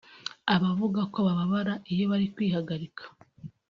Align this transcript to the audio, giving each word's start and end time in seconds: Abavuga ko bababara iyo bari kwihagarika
Abavuga 0.55 1.01
ko 1.13 1.19
bababara 1.27 1.73
iyo 1.91 2.05
bari 2.11 2.27
kwihagarika 2.35 3.03